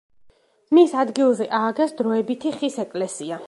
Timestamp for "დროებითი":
2.01-2.55